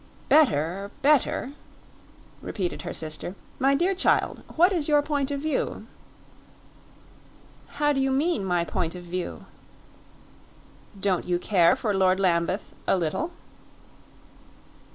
[0.29, 1.51] "Better better,"
[2.41, 3.35] repeated her sister.
[3.59, 5.85] "My dear child, what is your point of view?"
[7.77, 9.45] "How do you mean my point of view?"
[10.99, 13.29] "Don't you care for Lord Lambeth a little?"